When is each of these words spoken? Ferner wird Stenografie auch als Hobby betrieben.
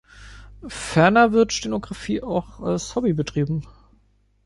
Ferner 0.67 1.31
wird 1.31 1.53
Stenografie 1.53 2.23
auch 2.23 2.59
als 2.59 2.95
Hobby 2.95 3.13
betrieben. 3.13 3.67